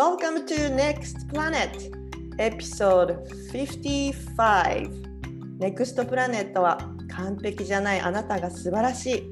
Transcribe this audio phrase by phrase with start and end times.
[0.00, 1.92] Welcome to Next Planet
[2.38, 3.18] Episode
[3.52, 4.88] 55
[5.58, 6.78] NEXT Planet は
[7.10, 9.30] 完璧じゃないあなたが素晴らし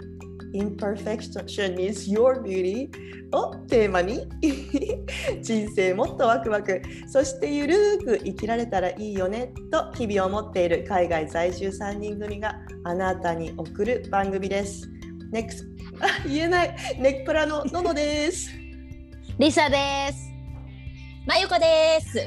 [0.53, 2.91] い Imperfection is your beauty
[3.33, 4.29] をテーマに
[5.41, 14.87] 人生もっとワクワクそしてゆるーく生きられたらいいよねと日々思っている海外在住3人組があなたに送る番組です。
[15.33, 15.65] NEXT
[16.01, 18.51] あ 言えないネップラのののです。
[19.39, 20.28] リサです。
[21.29, 22.27] まゆこです。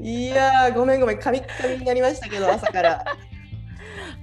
[0.00, 3.04] いやーごめんごめんカミッカミになりましたけど 朝から。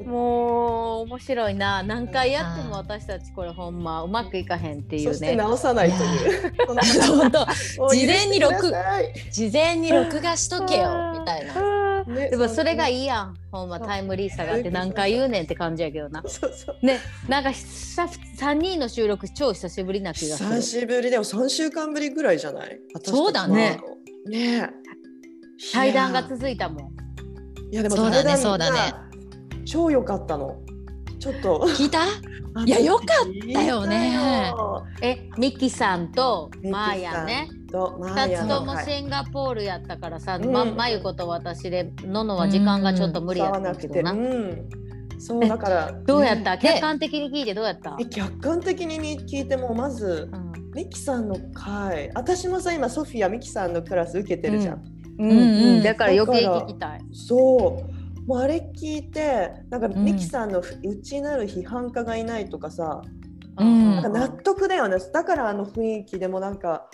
[0.03, 1.83] もう面白いな。
[1.83, 5.35] 何回やっても私たちこれほんまうまくいかへんっていそうしてね。
[5.35, 6.53] 直さないという。
[7.91, 8.73] 事前に録
[9.29, 11.53] 事前に録画しとけよみたいな。
[12.09, 12.15] な。
[12.15, 12.99] ねでもそれがい。
[12.99, 13.35] いいやん。
[13.51, 16.23] ほんまタイムリーさがあって何回言うねんって感じやけどな。
[16.27, 16.85] そうそう。
[16.85, 20.61] ね、なんか久3人の収録超久しぶりな気がす久る。
[20.61, 22.79] しぶりでも3週間ぶりぐらいじゃない？
[23.03, 23.79] そうだね。
[24.27, 24.69] ねえ。
[25.73, 26.93] 対談が続いたもん。
[27.71, 29.05] いやでもそうだねそうだねが
[29.65, 30.59] 超良かったの。
[31.19, 31.59] ちょっと。
[31.75, 32.05] 聞いた？
[32.65, 34.51] いや良かったよね
[35.01, 37.47] え、ミキさんとマーヤね。
[37.71, 40.51] とマー2ヤつともシンガポールやったからさ、うん。
[40.51, 43.75] ままゆこと私でののは時間がちょっと無理やった。
[43.75, 44.11] けどな。
[44.11, 44.69] うん。
[45.19, 45.91] そうだから。
[46.05, 46.59] どうやった、ね。
[46.61, 47.97] 客観的に聞いてどうやった？
[47.99, 50.49] え、客観的に聞いてもまずうん。
[50.73, 52.11] ミキさんの回。
[52.13, 54.83] 私もさ今ソフィアミキさんのクラス受けてるじゃん、
[55.19, 55.31] うん。
[55.31, 55.37] うん。
[55.39, 57.01] うんだから余計聞きたい。
[57.11, 58.27] そう。
[58.27, 60.03] もうあれ聞いてなんかん。
[60.05, 63.01] ミキさんの内なる批判家がいないとかさ、
[63.57, 63.95] うん。
[63.95, 64.97] なんか納得だよね。
[65.11, 66.89] だからあの雰囲気でもなんか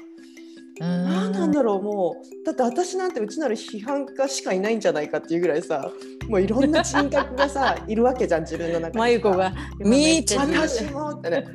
[0.79, 2.45] 何なんだろうもう。
[2.45, 5.91] だって私なんて内なる批判家しかいないんじゃないかっていうぐらいさ
[6.27, 8.99] もういろんな人格がさ いるわけじゃん自分の中にさ。
[8.99, 11.45] まゆこが私もってね。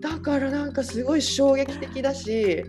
[0.00, 2.64] だからなんかすごい衝撃的だし、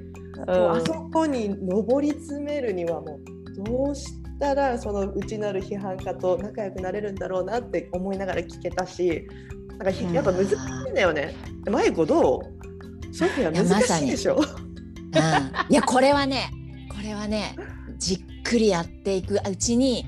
[0.48, 3.20] もうあそこに上り詰めるにはも
[3.60, 4.06] うどうし
[4.40, 9.28] たらその内なる批判家と仲良くなれるんだろうなって思いながら聞けたし
[9.70, 10.52] なんかやっぱ難し
[10.88, 11.34] いんだよね。
[11.72, 12.38] まゆこど
[13.10, 13.16] う？
[13.16, 14.40] ソフィア難しいでしょ、
[15.16, 15.72] うん。
[15.72, 16.52] いやこれはね、
[16.90, 17.56] これはね、
[17.98, 20.06] じっくりやっていくうちに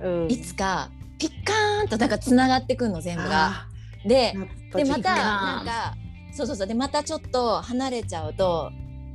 [0.00, 0.30] うん。
[0.30, 3.46] いつかピッカーンとなんかつながってくんの全部が。
[3.46, 3.68] あ
[4.04, 4.34] で
[4.74, 5.94] でまたかなんか
[6.32, 6.66] そうそうそう。
[6.66, 8.70] でまたちょっと離れちゃうと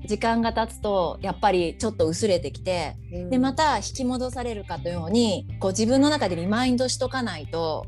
[0.05, 3.29] 時間が経つとやっぱりちょっと薄れてきてうん。
[3.29, 7.85] でまた引き戻されるかのようにこう自分の中でリマインドしとかないと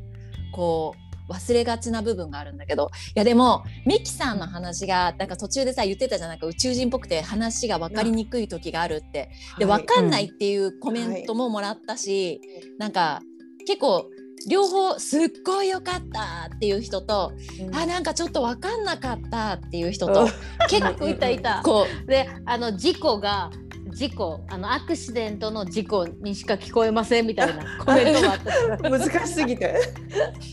[0.54, 2.90] こう忘れがちな部分があるんだけど。
[3.16, 6.30] いやでもミキさんの話がなんか途中でさ言ってたじゃん。
[6.30, 9.30] なんか宇宙人っぽくて話が分かりにくい時があるって。
[9.58, 9.82] ではい。
[9.82, 12.42] 分かんないっていうコメントももらったし、
[12.78, 13.22] なんか
[13.66, 14.10] 結構
[14.48, 17.76] 両方すっごい良かったっていう人と、うん。
[17.76, 20.28] あなんかちょっと分かんなかったっていう人と、
[20.70, 21.62] 結構いたいた。
[21.66, 23.52] こで、あの事故が
[23.94, 28.40] 事故、あのアクシデントの事故にしか聞こえませんみたいなコメントがあっ
[28.78, 28.90] た。
[28.90, 29.80] 難しすぎて。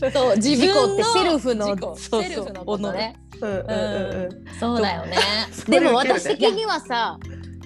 [0.07, 3.15] うそう自事故分のってセルフの事故そうそうセルフのことね。
[3.41, 5.17] うんうんうんうんそうだよね。
[5.67, 7.17] でも私的にはさ、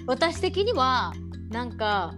[0.06, 1.12] 私的には
[1.50, 2.14] なんか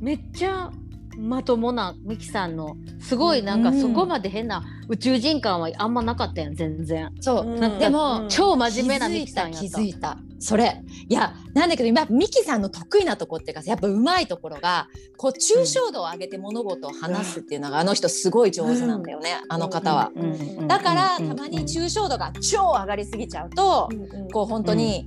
[0.00, 0.70] めっちゃ
[1.18, 3.80] まともなミキさんのすごいなんかうん。
[3.80, 7.12] そこまで変な宇宙人感はあんまなかったやん全然。
[7.20, 7.60] そう、うん。
[7.60, 8.28] なんかでも、うん。
[8.28, 9.60] 超真面目なミキさんやった。
[9.60, 10.18] 気づいた気づいた。
[10.38, 10.82] それ。
[11.08, 20.10] いやなんだけど今ミキさんの得意なとこっていうかやっぱうまいところがこう抽象度を上げて物事を話すっていうのがあの人すごい上手なんだよね、あの方は。
[20.16, 24.30] うんうんだからうんたまに抽象度が超上がりすぎちゃうと、うん。
[24.30, 25.06] こう本当に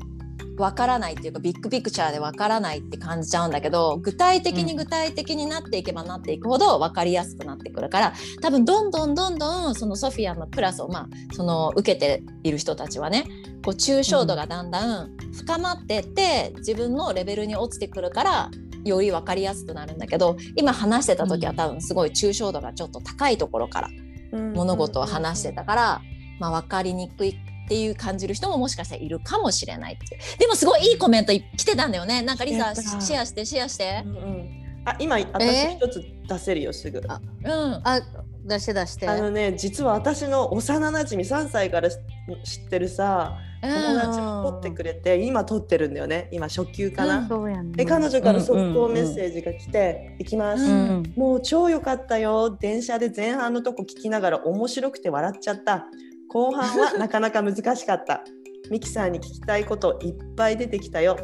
[0.57, 13.25] わからないっていうかビッグピクチャーでわからないって感じちゃうんだけど具体的に具体的になっていけばなっていくほどわかりやすくなってくるから多分どんどんどんどんそのソフィアのクラスをまあその受けている人たちはね
[13.63, 18.49] こう抽象度がだんだん深まってって自分のレベルに落ちてくるから
[18.85, 23.89] より分かりやすくなるんだけど今話してた時は多分すごい抽象度がちょっと高いところから
[24.35, 24.53] うん。
[24.53, 26.01] 物事を話してたから、
[26.39, 32.21] まあ、分かりにくいっていう感じる人ももしかしたらいるかもしれないってでもすごいいいコメントい来てたんだよね。
[32.21, 34.03] なんかリサシェアしてシェアして。
[34.05, 34.65] うんうん。
[34.85, 37.01] あ今私え一つ出せるよすぐ。
[37.07, 37.81] あうん。
[37.83, 38.01] あ
[38.45, 39.07] 出して出して。
[39.07, 46.29] あのね実は私の幼なじみ3歳から知ってるさ友達も撮ってくれて今撮ってるんだよね。
[46.31, 47.27] 今初級かな。
[47.27, 47.77] そうやんね。
[47.77, 51.13] で彼女から速攻メッセージが来て「行きます」うん。
[51.15, 52.55] もう超良かったよ。
[52.59, 55.87] 電車で前半のとこ聞きながら面白くて笑っちゃった
[56.29, 58.23] 後半はなかなか難しかった。
[58.69, 61.17] ミキさんに聞きたいこといっぱい出てきたよ。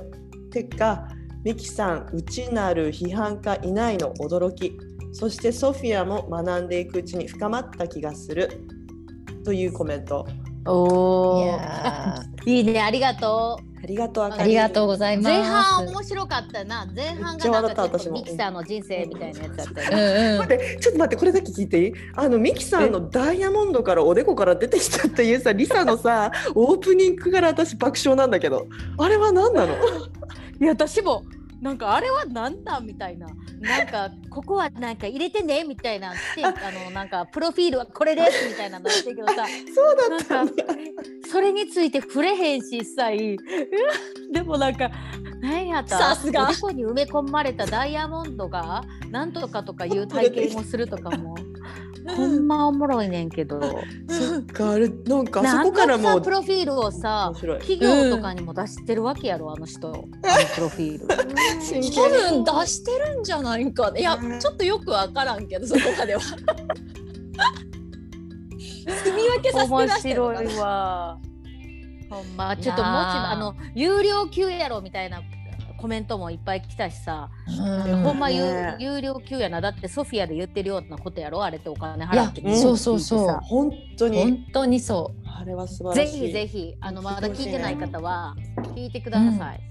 [0.51, 1.07] てか
[1.44, 4.77] ミキさん内なる批判家いないの驚き。
[5.13, 8.50] そしてソフィアも学んでいくうちに深まった気がする。
[9.44, 10.25] というコメント。
[10.65, 11.59] おお。
[12.45, 13.70] いいねありがとう。
[13.83, 14.56] ありがとう、あかり。
[14.56, 15.30] がとうございます。
[15.30, 16.86] 前半面白かったな。
[16.95, 20.38] 前半がなんかミキサーの人生みたいなやつだったようね。
[20.39, 21.94] 待ってちょっと待ってこれだけ聞いていい？
[22.16, 28.68] あのミキさんのダイヤモンドからおでこから出てきたっていうさリサのさ オープニングから私爆笑なんだけど。
[28.98, 29.74] あれは何なの？
[29.74, 29.78] い
[30.66, 31.24] や私も
[31.62, 33.28] なんかあれはなんだみたいな。
[33.60, 36.13] なんかここはなんか入れてねみたいな。
[36.16, 36.52] し てあ
[36.86, 39.46] のなんかプロフィールはこれですみたいなのやってるけどさ。
[39.74, 40.63] そうだったんだ。
[40.66, 40.74] か
[41.31, 43.38] それについて触れへんし一切。
[44.24, 44.90] うんでもなんか
[45.42, 45.98] 何やった？
[45.98, 46.50] さすが。
[46.60, 51.36] こに埋め込まれたダイヤモンドがなんとかとかいう体験をするとかも
[52.16, 53.62] ほんまおもろいねんけど。
[54.10, 59.90] そっかあれなんかあそなんこからもうさプロフィールをさ企業とかにも出してるわけやろあの人。
[59.90, 60.04] あの
[60.56, 61.08] プロフィール。
[61.62, 64.40] 真多剣分出してるんじゃないかいやうん。
[64.40, 66.22] ちょっとよくわからんけどそこまでは。
[69.04, 71.19] 住み分けさせて面出してるのか白ないわ。
[72.10, 75.22] ほんまちょっともうちあの有料級やろみたいな
[75.81, 77.51] コメントもいっぱい来たしさ、う
[77.95, 78.04] ん。
[78.04, 78.75] ほんま有ね。
[78.80, 79.60] 有料級やな。
[79.60, 81.44] だってソフィアで言ってるようなことやろ？
[81.44, 82.42] あれってお金払って。
[82.42, 82.78] うんそう。
[82.78, 84.19] そうそう本当に。
[84.22, 86.28] 本当にそあれは素晴ぜらしい。
[86.28, 88.36] ひぜひあのまだ聞いてない方は
[88.75, 89.62] 聞いてください。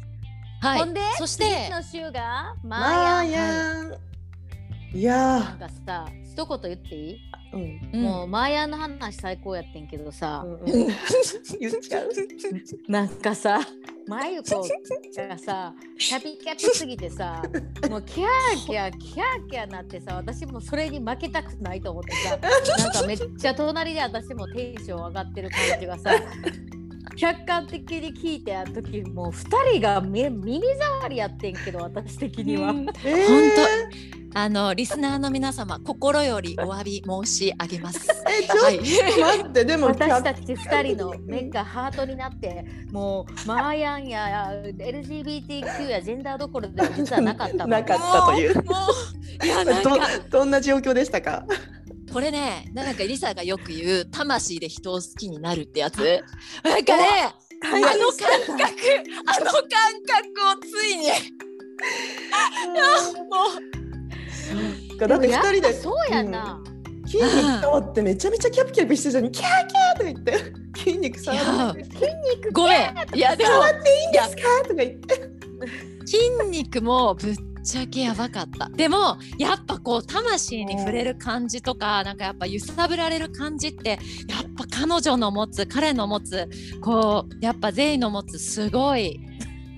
[0.63, 0.79] うはい。
[0.81, 3.95] ほんでそし次ての週がママーヤーヤン。
[4.93, 7.17] いなんやかさ一言言っていい、ー
[7.53, 7.91] うん。
[7.93, 8.03] うん。
[8.03, 10.87] もうマーヤンの話最高やってんけどさ、うんうん。
[11.59, 12.11] 言っちゃう
[12.89, 13.61] なんかさ、
[14.07, 14.67] まゆこ
[15.17, 17.43] がさ、キャピキャピすぎてさ、
[17.89, 26.11] もうキャーキャーキャーキャーなってさ、私もそれに負けたくないと思ってさ、なんかめっちゃ隣で私もテンション上がってる感じがさ、
[27.21, 32.71] 客観的に聞いてあの時もう2人がみ耳障りやってんけど私的には。
[32.71, 33.27] えー。
[33.29, 33.51] 本
[34.33, 38.09] あのリスナーの皆様心よりお詫び申し上げます。
[38.31, 38.77] えちょはい。
[38.77, 48.55] っと待ってでも私たち2人の目がハートになってもうマーヤンや LGBTQ やジェンダーどころでは実はなかった なかったという。
[48.55, 48.73] もうも
[49.43, 51.45] ういやなんどかどんな状況でしたか？
[52.13, 55.99] これねなんかリサがよく言う魂で人を好きになるってやつ？
[56.65, 57.05] なんかね
[57.63, 58.73] あの感覚
[59.27, 59.63] あの感
[60.07, 61.09] 覚をついに。
[64.99, 66.61] もだって二人でそうやな、
[67.07, 70.61] 筋肉触ってめちゃめちゃキャピキャピしてたのにキャーキャーとか言って。
[70.77, 71.85] 筋肉触やって。
[71.85, 71.97] 筋
[72.37, 72.79] 肉ごめん。
[73.15, 74.43] いや触っていいんですか？
[74.65, 75.31] とか言って。
[76.07, 78.69] 筋肉もぶっちゃけやばかった。
[78.71, 83.99] でもやっぱこう魂に触れる感じとかなんかやっぱ揺さぶられる感じってやっ
[84.57, 86.49] ぱ彼女の持つ彼の持つ
[86.81, 89.21] こうやっぱゼイの持つすごい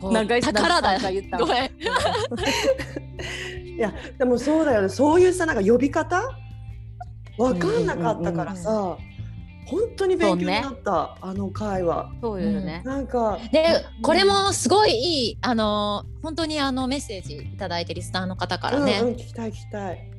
[0.03, 1.39] 長い宝だなんか言った。
[1.39, 1.71] ごめん。
[3.77, 4.89] いやでもそうだよね。
[4.89, 6.23] そういうさなんか呼び方？
[7.39, 8.97] わかんなかったからさ、
[9.73, 20.11] 本当に勉強になった、あの会話そうよね、なんかでこれもすごいいいあの本当にあのメッセージいただいてリスナーの方からね、うんうん、聞きたい聞きたい。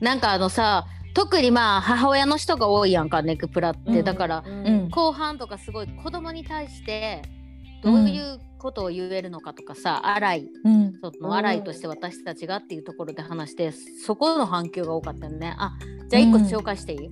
[0.00, 4.90] なんかあのさ特にまあ母親の人が多いやんかネクプラって、うんだからうん。
[4.90, 7.22] 後半とかすごい子供に対して
[7.82, 10.92] どういうことを言えるのかとかさ、荒いうん。
[11.00, 15.54] その荒いとして私たちがっていうところで話してそこの反響が多かったよね。
[15.58, 15.72] あ
[16.08, 17.10] じゃあ一個紹介していい、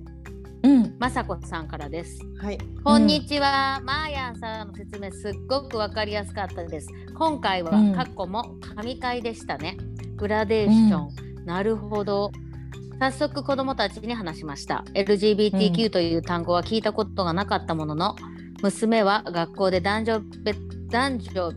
[0.65, 0.95] うん。
[0.97, 2.19] まさこさんからです。
[2.41, 2.57] はい。
[2.83, 6.87] こんにちは、マーヤンさんの説明すっごくわかりやすかったです。
[7.13, 7.93] 今回はうん。
[7.93, 9.77] 過去も神回でしたね。
[10.15, 11.07] グラデーショ
[11.41, 12.31] ン、なるほど。
[12.99, 14.83] 早速子どもたちに話しました。
[14.95, 18.15] LGBTQ という単語は聞いたことがなかったものの、
[18.63, 20.59] 娘は学校で男女別
[20.89, 21.51] 男女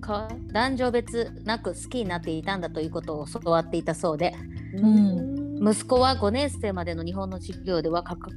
[0.00, 4.36] か男女別なく好きになっていたんだということを教わっていたそうで。
[4.76, 8.30] ん息子は5年生までの日本の授業ではかか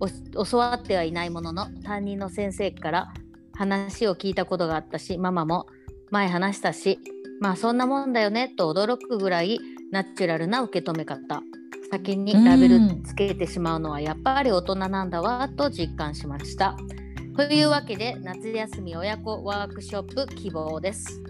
[0.00, 3.12] お教わってはいないものの担任の先生から
[3.54, 5.66] 話を聞いたことがあったしママも
[6.10, 6.98] 前話したし
[7.40, 9.58] まあそんなもんだよねと驚くぐらい
[9.90, 11.42] ナチュラルな受け止め方
[11.90, 16.76] 先にラベルつけてしまうのはやっぱり大人なんだわと実感しました。
[17.34, 21.22] というわけで夏休み親子ワークショップ希望です。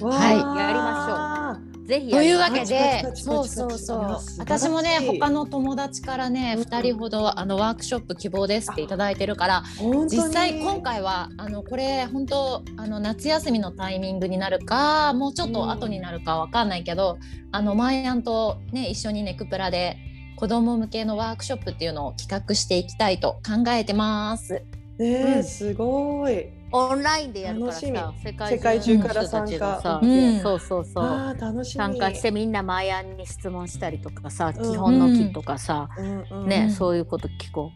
[0.00, 4.18] はいやりまぜひというわけでそうそうそう。
[4.38, 6.62] 私もね他の友達からねうん。
[6.62, 10.10] 2人ほどあのワークショップ希望ですっていただいてるから本当に。
[10.10, 17.18] 実際今回はあのこれ本当あの夏休みのタイミングになるかもうちょっと後になるかわかんないけど、
[17.50, 19.96] あのマイアンとね一緒にネクプラで
[20.36, 24.54] 子供向けのワークショップっていうのを企画していきたいと考えてます。
[24.54, 24.62] ね
[25.00, 29.82] え、うんすごいオンラインでやるからさ楽世界世界中からの人たちがさ。
[29.82, 30.06] 参加。
[30.06, 30.40] うん。
[30.40, 31.04] そうそうそう。
[31.04, 31.74] あー楽しみ。
[31.74, 34.72] 参加してみんなマヤンに質問したりとかさ、うん。
[34.72, 36.70] 基本の木とかさ、うんうんね、うん。
[36.70, 37.70] そういうこと聞こ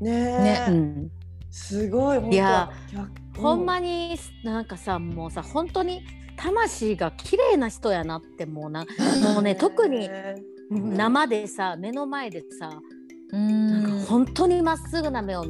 [0.00, 0.10] ね
[0.68, 0.70] え。
[0.70, 0.72] う。
[0.72, 1.10] うん、
[1.50, 3.40] すごいいや逆。
[3.40, 6.02] ほんまになんかさもうさ本当に
[6.36, 8.84] 魂が綺麗な人やなってもうな
[9.34, 10.36] もうね特にね
[10.70, 12.80] 生でさ目の前でさ
[13.32, 15.44] うなんかん本当にまっすぐな目を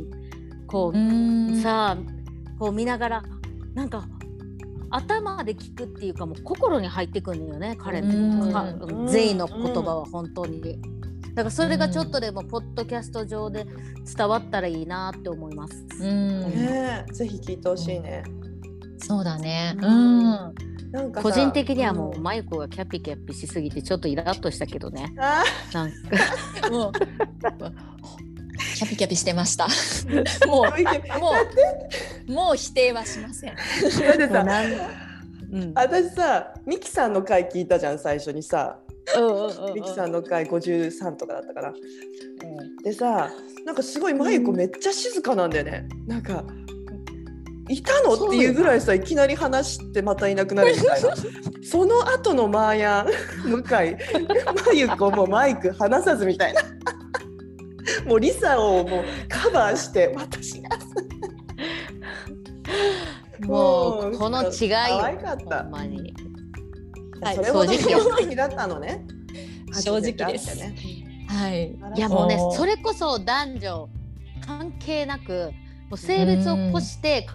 [0.66, 1.60] こうう、ん。
[1.62, 2.19] さあ
[2.60, 3.22] こう見ながら
[3.74, 4.06] なんか
[4.90, 10.60] 頭で聞くっていうかもう心に入ってくるんだよね彼うんかうん全員の言葉は本当に。
[11.32, 13.64] だからそれがちょっとでもポッドキャスト上で
[14.16, 15.86] 伝わったらいいなって思います。
[16.00, 18.24] うんねぜひ聞いてほしいね。
[18.98, 19.74] そうだね。
[19.80, 20.54] ううんん。
[20.90, 25.14] なんかさ個人的にはもううんマイコがキャピキャピしすぎてちょっとイラッとしたけどね。
[25.18, 25.96] あなんか
[26.70, 26.92] もう
[28.80, 29.68] キャピキャピしてました。
[30.48, 31.32] もうも
[32.28, 33.52] うもう否定はしません。
[33.52, 33.54] っ
[34.16, 34.72] てさなん
[35.52, 38.78] うん私さミキさんの回聞いたじゃん最初にさ
[39.16, 41.74] うんうんうんうんミキさんの回53とかだったから。
[42.82, 43.30] でさ
[43.66, 45.86] なんかすごいマユコめっちゃ静かなんだよね。
[46.06, 46.42] なんか
[47.68, 48.14] いたの？
[48.14, 51.14] っていうぐらいさいきなり話してまたいなくなるみたいな。
[51.70, 53.06] その後のマーヤ
[53.46, 53.62] ン向井
[54.66, 56.62] マユコもマイク離さずみたいな。
[58.06, 60.70] もうリサをもうカバーして私が
[63.46, 65.62] もうこの違いよ可愛かった。
[65.64, 66.14] ほんまに。
[67.20, 69.04] はいそれほど正直だったのね。
[69.72, 70.56] 正直です。
[70.58, 70.74] ね。
[71.28, 71.70] はい。
[71.96, 73.88] いやもうねそれこそ男女
[74.46, 75.52] 関係なく
[75.88, 77.26] もう性別を越して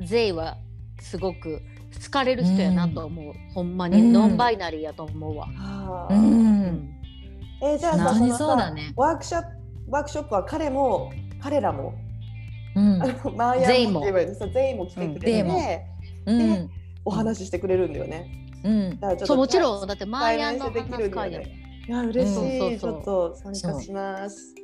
[0.00, 0.56] ゼイは
[1.00, 1.60] すごく
[2.04, 4.12] 好かれる人やなと思う、ほんまに、うん。
[4.12, 5.46] ノンバイナリーやと思うわ。
[5.58, 6.08] あ。
[6.10, 6.14] う。
[6.14, 6.90] ーうん。
[7.62, 8.92] えーじゃあさ何そのさそうだね。
[8.96, 9.55] ワークショップ
[9.88, 11.12] ワークショップは彼も
[11.42, 11.94] 彼らも
[12.74, 13.02] うん。
[13.02, 15.48] あのマーヤンもって言えばいいのそう全員も来てくれうん。
[15.48, 15.86] て、
[16.26, 16.70] うん。
[17.04, 18.30] お話ししてくれるんだよね。
[18.64, 19.00] うん。
[19.00, 19.86] だからちょっとそうもちろん。
[19.86, 21.66] だってマーヤンの話会やんだよね。
[21.88, 23.34] いや嬉しい、うんそうそうそう。
[23.40, 24.54] ちょっと参加します。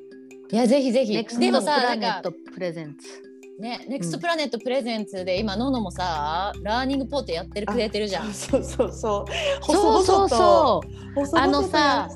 [0.51, 1.15] いやぜひぜひ。
[1.15, 3.32] ネクスでもさトプラなんかネットプレゼンツ。
[3.59, 8.33] ねネクストプラネットプレゼンツで今ノノもさラーニングポートやってるくれてるじゃん。
[8.33, 9.63] そうそうそう。
[9.63, 11.21] そうそうそう。
[11.21, 11.25] う。
[11.27, 12.09] 細々あのとさ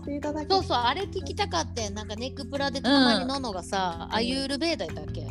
[0.48, 5.26] そうそうあれ聞きたかってんなんかネクプラでたまにののがさ、アユールベーダやっけ？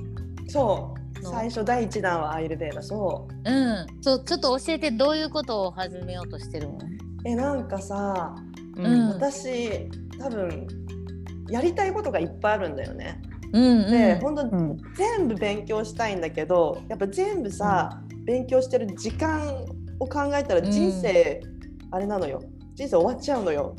[0.47, 1.24] そう。
[1.24, 3.50] の最初第一弾はアイルベーダそう。
[3.50, 3.85] うん。
[4.01, 6.77] そうちょっと教えてどういうことを始めようとしてるの、
[7.25, 8.35] えなんかさ、
[8.77, 10.67] うん私多分
[11.50, 13.21] やりたいことがいっぱいあるんだよね。
[13.54, 14.20] うんで、うん。
[14.20, 19.66] 本当うん全部勉強したいんだけどやっぱ全部さ、勉強してる時間
[20.00, 21.42] を考えたら人生、
[21.92, 22.42] あれなのよ。
[22.75, 23.75] 人生終わっちゃうのよ。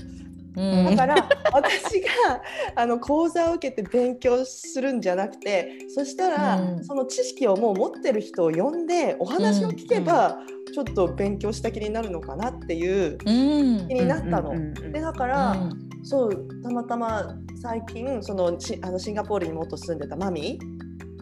[0.57, 0.85] うん。
[0.87, 2.09] だから私が
[2.75, 6.85] あの講座を受けて勉強するんじゃなくてそしたら、うん。
[6.85, 10.39] その知識をもう持ってる人を呼んでお話を聞けば、
[10.73, 13.89] ちょっと勉強した気になるのかなっていううん。
[13.89, 14.51] 気になったの。
[14.51, 15.57] うんうんうんでだから、
[16.03, 20.59] そうたまたま最近そのしあのシンガポールに元住んでたマミ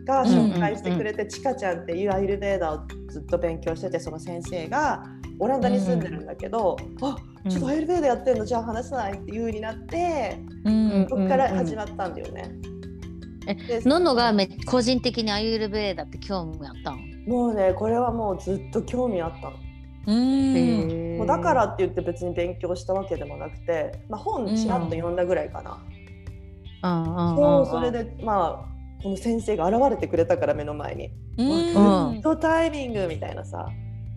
[0.05, 5.03] が紹介してくれて、ちかちゃんっていうアイルベーダーをずっと勉強しててその先生が
[5.39, 7.17] オランダに住んでるんだけど、あ
[7.49, 12.51] ちょっとアイルベーダーやってんのじゃあ話さないっていう風になってうんそこから始まったんだよね。
[13.47, 19.57] えでののがめ個人的にアユールベーダって興味あったんもうねこれはもうずっと興味あったの。
[20.07, 21.17] うん。
[21.19, 25.83] もうだからって言って別に勉強したわけでもなくて、まあ、本ちらっと読んだぐらいかな。
[27.37, 31.11] そうそれでまあこの先生が現れてくれたから目の前に。
[31.39, 32.11] うん。
[32.15, 33.69] うんとタイミングみたいなさ。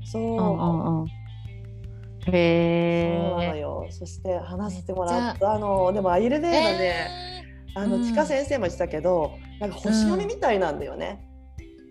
[0.06, 1.02] そう,、うんうん。
[1.02, 2.34] うんそう。
[2.34, 3.88] なのへえよ。
[3.90, 5.54] そして話してもらった。
[5.54, 7.44] あのでもアイルベーダね、
[7.76, 11.26] あのうんちか先生も言ってたけどなんか星読みみたいなんだよね、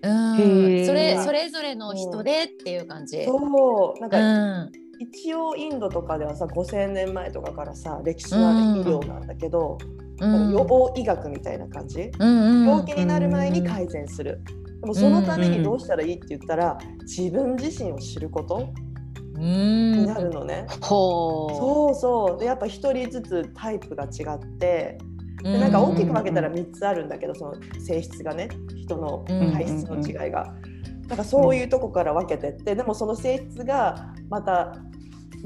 [0.03, 0.37] うん。
[0.39, 3.25] へーそれそれぞれの人でっていう感じ。
[3.25, 4.01] そう。
[4.01, 4.73] なんうか、ん。
[4.99, 9.77] 一応インドとかではさ5,000年前とかからさ歴史のある医療なんだけど、
[10.21, 14.41] 予防医学みたいな感じ、うん病気になる前に改善する、
[14.81, 18.69] でもそのためにどうしたらいいって言ったら、自分自身を知ること
[19.35, 19.93] うん。
[19.93, 22.39] になるのね、ほそうそう。
[22.39, 24.99] でやっぱ一人ずつタイプが違って
[25.41, 29.53] うでなんか大きく分けたら3つあるんだけどその性質がね人のうん。
[29.53, 30.55] 体質の違いが。
[31.09, 34.75] なんかそういうとこから分けてってでもその性質がまた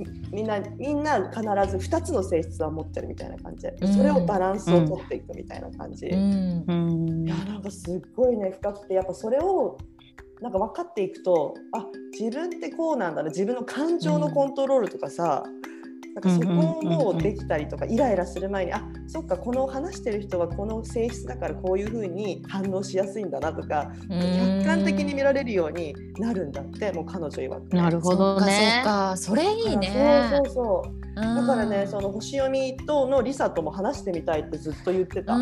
[0.01, 3.63] みみんなみんな必ず2つの性質は持ってるみたいな感じ。
[3.63, 6.07] でそれをバランスを取っていくみたいな感じ。
[6.07, 6.65] うん。
[6.67, 7.27] ううん。
[7.27, 9.79] いやなんかすっごいね深くてやっぱそれを
[10.41, 11.87] なんか分かっていくとあ
[12.19, 15.45] 自分ってこうなんだな自分の感情のコントロールとかさ、
[16.15, 16.47] なんかそこ
[16.83, 28.83] もできたりとかイライラする前にあそっかこの話してる人はこの性質だからこういうふうに反応しやすいんだなとか客観的に見られるようになるんだってもう彼女曰く、なるほどね。
[28.85, 30.29] そっかそれいいね。
[30.35, 31.01] そうそうそう。
[31.21, 35.37] だからねその星読みとのリサとも話してみたいってずっと言ってた。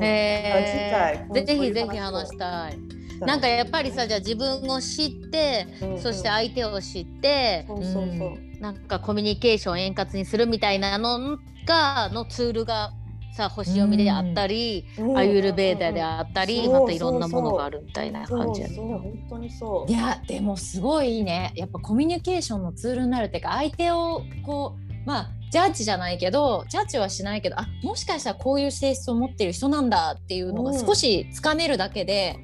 [0.00, 2.78] へ次回えぜひぜひ話したい。
[3.20, 5.98] なんかやっぱりさじゃあ自分を知って、うんうん。
[6.00, 8.47] そして相手を知って、そうそうそう。
[8.60, 12.92] なんかコミュニケーションを円滑にするみたいなのがのツールが
[13.32, 15.16] さ星読みであったり、うん。
[15.16, 19.92] アユルベーダであったり、そうまたいろんなものがあるみたいな感じやね本当にそう。
[19.92, 19.94] い。
[19.94, 21.52] やでもすごいいいね。
[21.54, 30.78] やっぱコミュニケーションのツールになるっていうか相手をこうまあジャッジじゃないけどジャッジはしないけどあもしかしたらこういう性質を持ってる人なんだっていうのがうん。
[30.78, 32.36] 少しつかめるだけで、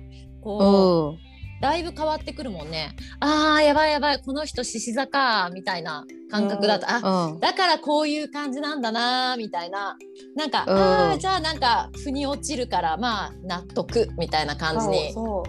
[0.43, 1.34] こううん
[1.65, 2.95] だいぶ変わってくるもんね。
[3.21, 4.21] あーやばいやばい。
[4.21, 7.41] この人獅子座かみたいな感覚だと、あうん。
[7.41, 9.97] だからこういう感じなんだなみたいな。
[10.37, 10.77] なんか、うん。
[10.77, 15.43] あーじゃあなんか腑に落ちるからまあ納得みたいな感じにそ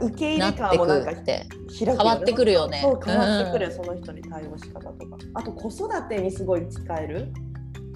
[0.00, 1.46] う受け入れ感もなんかくって
[1.78, 2.80] 変わってくるよね。
[2.82, 3.72] そう変わってくる、うん。
[3.74, 5.18] その人に対応し方とか。
[5.34, 7.30] あと子育てにすごい使える？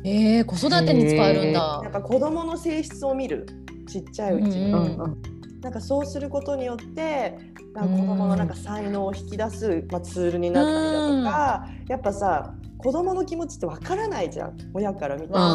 [0.05, 1.81] えー、子育てに使えるんだ。
[1.85, 1.91] なん。
[1.91, 3.47] か子供の性質を見る。
[3.89, 4.73] ちっちゃいうちに。
[4.73, 5.23] うんうんうん
[5.61, 7.39] なんかそうすることによって
[7.75, 14.57] なんか子供のなんか才能を引き出す、まあ、ツールになったりだとか、やっぱさ子供の気持ちってわからないじゃん。
[14.73, 15.51] 親から見たら。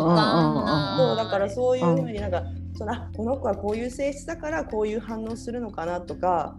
[0.97, 2.43] そうだからそういうふうになんか、
[2.77, 6.55] そのあこの子はこういう性質だからこういう反応するのかなとか、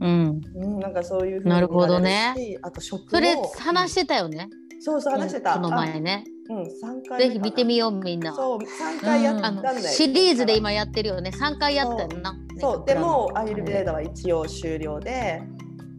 [0.00, 2.34] うん、うん、なんかそういうふうになるほどね。
[2.62, 3.08] あと食も。
[3.10, 4.48] それ話してたよね、
[4.80, 6.24] そうそう話してた、この前ね。
[6.24, 8.34] あうん三回ぜひ見てみようみんな。
[8.34, 11.30] そう三回やったあんだよ、のシリーズで今やってるよね。
[11.30, 12.34] 3回やったよな。
[12.58, 12.84] そう。
[12.86, 15.42] でもアイルベーダダは一応終了で。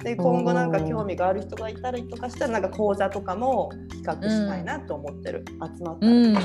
[0.03, 6.37] で今後なんか興味がある人がいたりとかしたらなんか講座とかも企画したいなと思ってる、集まったら、うん。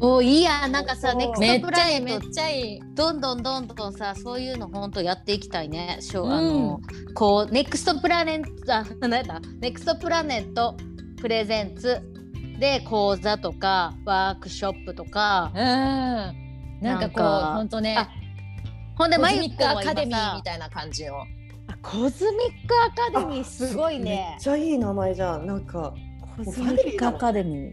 [0.00, 2.80] おいいやなんかさネクめっストプラちゃいいめっネットちゃいい。
[2.94, 6.32] どんどんどんどんさそういうの本当やっていきたいねしょ、うん。
[6.32, 6.80] あの
[7.14, 10.76] こうネクストプラネットあなんだネクストプラネット
[11.20, 12.02] プレゼンツ
[12.58, 16.80] で講座とかワークショップとかうん。
[16.80, 18.08] なんかこう本当ねあ。
[18.96, 21.20] ほんでコズミックアカデミーさみたいな感じの。
[21.20, 21.26] あ
[21.82, 25.94] コズミックアカデミーすごいめねっちゃいい名前じゃんなんか
[26.36, 27.72] コズミックアカデミ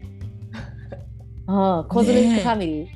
[1.46, 2.86] ああコズミックファミリ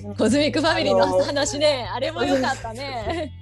[0.00, 1.88] ー、コズミックファミリーあのの話ね。
[1.92, 3.32] あれも良かったね。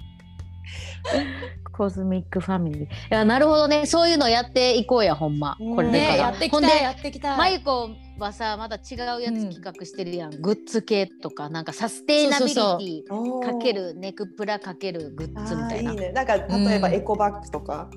[1.77, 2.83] コズミックファミリー。
[2.83, 3.85] いやなるほどね。
[3.85, 5.55] そういうのやっていこうやほんま。
[5.59, 5.75] うん。
[5.75, 7.37] これねやってきたいやってきたい。
[7.37, 15.91] マユコはさまだ違うやつ企画してるやん、グッズ系とかなんかサステイナビリティかけるネクプラかけるグッズみたいな。
[15.91, 16.11] いいね。
[16.11, 16.43] なんか例
[16.75, 16.93] えばうん。
[16.95, 17.89] エコバッグとか、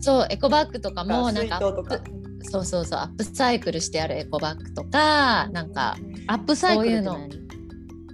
[0.00, 1.60] そうエコバッグとかもなんか
[2.42, 5.96] そうそうそうアップサイクルしてあるエコバッグとかなんか
[6.28, 7.28] アップサイクルって何？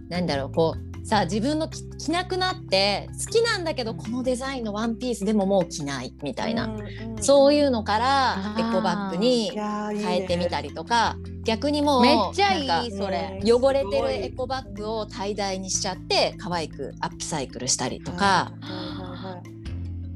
[0.08, 6.74] なんだろうこうさあ自分の着着なくなって好きなんだけどこのデザインのワンピースでももう着ないみたいな、
[7.20, 13.38] そういうのからエコバッグに変えてみたりとか逆にもうめっちゃいなんかいそれ。
[13.42, 19.54] うん汚れてるエコバッグを tie dye にしちゃって可愛くアップサイクルしたりとか、はいはいはい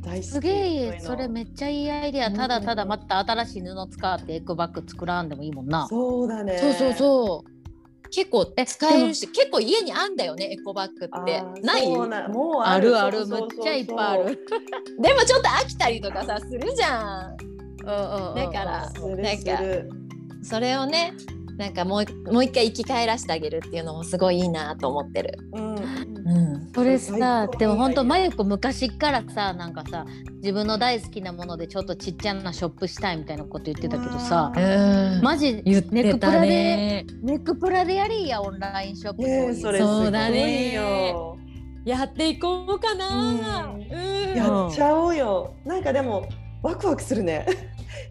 [0.01, 0.27] 大好き。
[0.27, 2.31] すげえそれめっちゃいいアイデア。
[2.33, 5.87] ただただまた新しい布使ってエコバッグ作らんでもいいもんな。
[5.89, 6.57] そうだね。
[6.57, 7.58] そうそうそう
[8.11, 11.41] 結構え使えるし結構家にあんだよねエコバッグあって。
[11.41, 11.85] ーない？
[11.85, 12.97] そうなもうある。
[12.99, 14.25] あるそうそうそうめっちゃいっぱいある。
[15.01, 17.37] でもちょっと飽きたりとかさするじゃん。
[17.85, 19.53] うんうんうんだからするなんか
[20.43, 21.15] それをね
[21.59, 25.39] なんかもうもう一回生き返らせてあげるっていうのもすごいいいなと思ってる。
[25.53, 25.75] うん。
[25.75, 27.59] うん、それ最さ高。
[27.59, 37.07] でも本当マユコ昔からさなんかさ自分の大好きなものでちょっとちっちゃなショップしたいみたいなこと言ってたけどさうマジ言ってたネクプラでね。
[37.23, 40.75] ネックプラでやりやオンラインショップねえそれすごそうだいね。
[40.75, 41.37] よ
[41.85, 43.73] やっていこうかな。
[43.73, 43.81] うん。
[43.81, 44.37] うん。
[44.37, 45.55] やっちゃおうよ。
[45.65, 46.29] なんかでも
[46.63, 47.47] ワクワクするね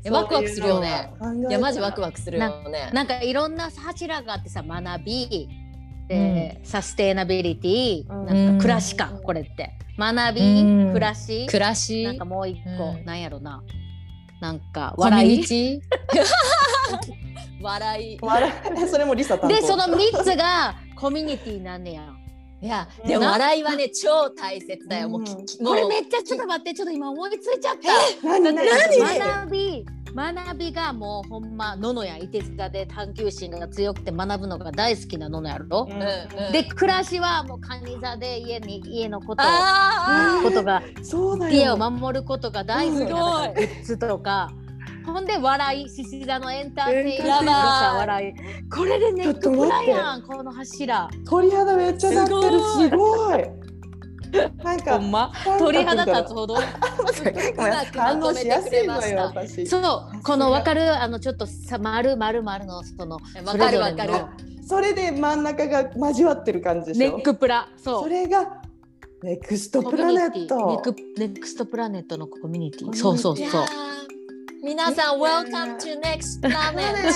[0.04, 1.12] えワクワクするよね。
[1.50, 2.90] いやマジワククワクするよね。
[2.94, 5.50] なんかいろんな柱があってさ学び
[6.08, 8.26] で、サステイナビリティ、うん。
[8.26, 9.74] なんか暮らしか、これって。
[9.98, 10.94] 学び、うん。
[10.94, 12.04] 暮らし暮らし。
[12.06, 13.06] なんかもう一個、うん。
[13.06, 13.62] なんやろな。
[14.40, 15.44] なんか笑い。
[17.62, 18.18] 笑い。
[18.22, 18.54] 笑い。
[18.88, 19.56] それもリサ担当。
[19.56, 22.04] でその3つがコミュニティなんねや
[22.60, 25.10] いやでも笑いはね超大切だよ。
[25.10, 25.24] もう
[25.64, 28.28] これめっちゃちょっと待ってちょっと今思いついちゃった。
[28.28, 35.88] 何何学び学びがもうほんまののやいて座で探求心が強くて学ぶのが大好きなののやろ、
[36.52, 39.44] で暮らしはもうカニ座で家に家のこと
[40.42, 40.82] ことが
[41.52, 44.52] 家を守ることが大好きなグッズとか
[45.08, 48.70] ほんで笑い獅子座のエンターテインメントやばいさ笑い。
[48.70, 51.10] これでネックプラやんこの柱。
[51.26, 52.60] 鳥肌めっちゃなってる。
[52.60, 53.44] すすごい。
[54.62, 55.32] なんかま？
[55.58, 56.56] 鳥肌立つほど。
[56.56, 56.60] ご
[57.64, 59.66] めん反応しやすいのよ私。
[59.66, 63.16] そうこの分かるあのちょっとさ丸丸丸のその
[63.46, 64.14] わかるわかる。
[64.68, 67.16] それで真ん中が交わってる感じでしょ？
[67.16, 68.04] ネックプラそう。
[68.04, 68.62] それが
[69.24, 70.72] ネクストプラネット。
[70.72, 72.94] ネクネクストプラネットのコミュニティ。
[72.94, 73.66] そうそうそう
[74.64, 77.12] 皆さん、Welcome to Next Planet!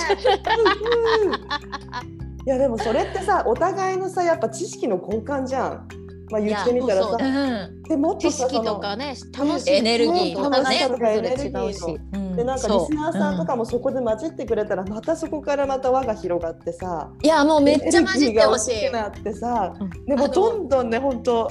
[2.46, 5.88] いやでもそれってさお互いのさやっぱ知識の交換じゃん。
[6.30, 7.16] まあ言ってみたらさ。
[7.20, 7.82] うん。
[7.84, 9.74] 知でもっとさ識とかね楽しい。
[9.74, 10.58] エネルギーとかね。
[10.58, 12.00] お互いそれぞれ違うエネルギーし。
[12.12, 12.36] うん。
[12.36, 17.10] でなんかリスナーさんとかもそこで混じってくれたらまたそこからまた輪が広がってさ。
[17.22, 18.90] いやもうめっちゃ混じってほしい。
[18.90, 19.74] なってさ。
[19.78, 20.04] うん。
[20.06, 21.50] でもどんどんね本当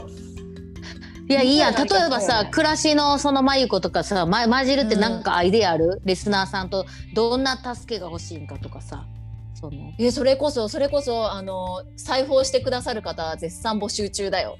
[1.28, 1.76] いやいいやん。
[1.76, 9.06] 例えばさ暮らしのそのまゆことかさ、ま、混じるってなんかアイデアある、リスナーさんとどんな助けが欲しいんかとかさ。
[9.54, 9.94] その。
[9.98, 14.58] いやそれこそそれこそあの裁縫してくださる方絶賛募集中だよ。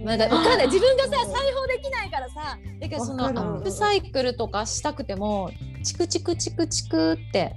[0.00, 0.66] なんかわかんない。
[0.66, 2.58] 自分がさうん裁縫できないからさ。
[2.80, 5.50] だけどそのアップサイクルとかしたくても
[5.82, 7.54] チクチクチクチクって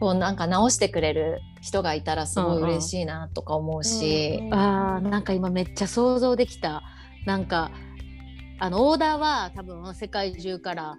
[0.00, 4.54] こうなんか直してくれる人がいたらすごい嬉しいなとか思うし、うん。
[4.54, 6.82] あーなんか今めっちゃ想像できた。
[7.24, 7.72] なんか
[8.58, 10.96] あのオーダーは多分世界中から。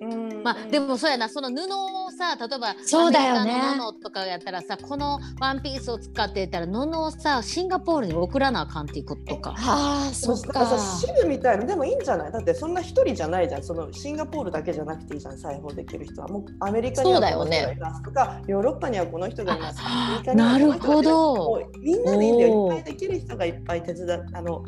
[0.00, 0.44] うん。
[0.44, 1.28] まあでもそうやな。
[1.28, 3.52] その布をさ例えばそうだよね。
[3.52, 9.56] アメリカの布とかやったらさこのワンピースを使ってたら布をさシンガポールに送らなあかんっていうことか。
[9.58, 10.66] ああそっか。
[10.66, 12.32] さ支部みたいのでもいいんじゃない？
[12.32, 13.62] だってそんな一人じゃないじゃん。
[13.64, 16.28] そのシンガポールだけじゃなくていいじゃん裁縫できる人は。
[16.28, 19.80] もうアメリカにはこの人がいますとか、ヨーロッパにはこの人がいます。
[19.82, 20.84] アメリカにはこの人がいます。
[20.84, 21.70] なるほど。
[21.80, 22.72] みんなでいいんだよ。
[22.72, 24.62] いっぱいできる人がいっぱい手伝あの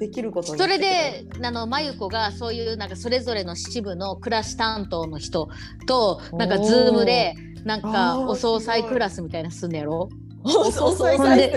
[0.00, 5.48] できることにそれであのまゆこがそういうなんかそれぞれの支部の暮らし担当の人
[5.86, 7.34] となんかズームで
[7.64, 10.08] なんかお惣菜クラスみたいなすんのやろ？
[10.42, 11.54] お惣菜ほんで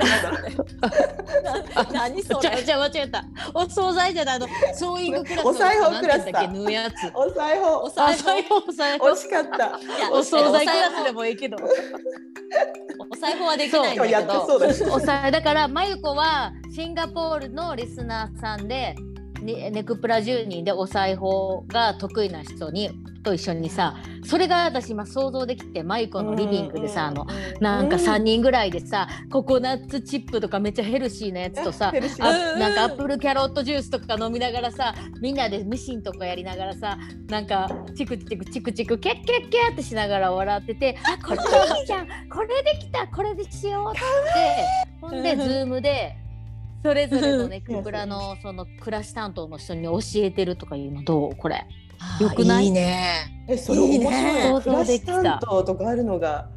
[1.43, 2.63] な何それ？
[2.63, 3.23] じゃ間違えた。
[3.53, 4.47] お惣菜じゃないあの。
[4.75, 6.47] ソーイングクラスお裁縫クラスだ。
[6.47, 6.93] 縫うやつ。
[7.15, 9.79] お裁縫おお裁縫お裁縫惜しかった。
[10.11, 11.57] お惣菜クおラスでもいいけど。
[13.09, 14.45] お裁縫はできないんだけど。
[14.93, 18.95] おさだからまゆこはシンガポールのリスナーさんでね
[19.43, 22.91] ネクプラ10人でお裁縫が得意な人に
[23.23, 27.25] と一緒にさそれが私今想像できてまゆこのリビングでさあの
[27.59, 32.25] なんか3人ぐらいでさココナッツチップとかめっちゃヘルシーなやつとさヘルシー。
[32.25, 36.97] あなんかアップルキャロットジュースとか飲みながらさみんなでミシンとかやりながらさ
[37.29, 41.43] なんかチクチクチクチクキャッキャッキャッってしながら笑ってて「あこれで
[41.79, 44.01] いいじゃんこれできたこれでしよう」って
[45.01, 46.15] ほんでズームで
[46.83, 51.35] それぞれのネクプラのその暮らし担当の人に教えてるとかいうのどう？
[51.35, 51.65] これ。
[52.19, 52.65] よくない？
[52.65, 53.45] いいね。
[53.47, 53.95] えそれ面白い。
[53.95, 54.09] いいね。
[54.09, 56.49] ね想像できた暮らし担当とかあるのが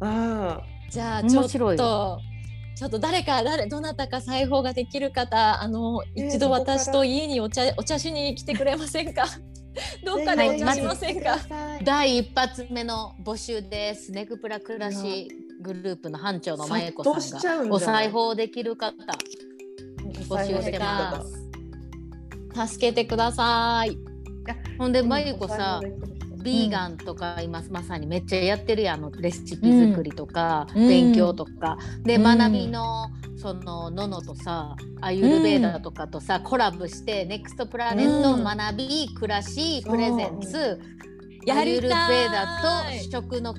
[0.00, 0.60] あ
[0.90, 9.26] じゃあちょっとちょっと誰か誰どなたか裁縫ができる方あのえー一度私と家にお茶お茶しに来てくれませんか？
[10.04, 11.38] どっかあでお茶しませんか、
[11.84, 14.10] 第一発目の募集です。
[14.10, 15.28] ネクプラ暮らし
[15.60, 18.92] グループの班長のまゆこ殺到しちゃさがおうんんじゃない裁縫できる方
[20.28, 21.22] 募集してま
[22.54, 22.68] す。
[22.68, 23.96] 助けてください。
[24.78, 25.80] ほんでまゆこさ
[26.42, 30.88] ビーガンとか今まさにめっちゃやってるやんあのレシピ作りとか、うん。
[30.88, 32.22] 勉強とか、でうん。
[32.22, 40.80] 学びのそのののとさアユルベーダとかとさ、コラボしてネクストプラネットうん学び暮らしプレゼンツ
[41.50, 42.60] アユルベーダ
[42.90, 43.54] と食の